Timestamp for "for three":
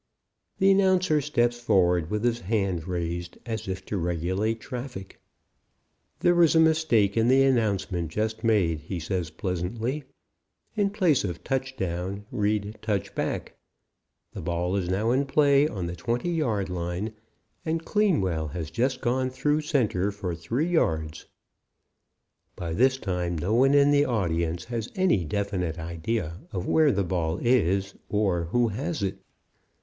20.11-20.65